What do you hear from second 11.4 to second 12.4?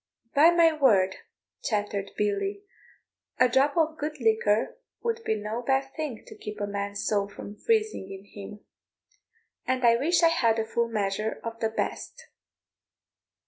of the best."